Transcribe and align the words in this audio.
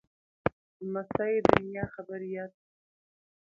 لمسی 0.83 1.33
د 1.45 1.49
نیا 1.69 1.85
خبرې 1.93 2.27
یاد 2.37 2.51
ساتي. 2.57 2.67